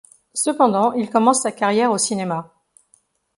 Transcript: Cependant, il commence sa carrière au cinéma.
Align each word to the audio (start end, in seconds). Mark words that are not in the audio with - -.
Cependant, 0.33 0.93
il 0.93 1.11
commence 1.11 1.43
sa 1.43 1.51
carrière 1.51 1.91
au 1.91 1.99
cinéma. 1.99 2.51